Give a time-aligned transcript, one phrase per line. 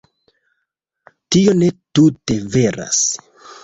[1.37, 3.09] Tio ne tute veras.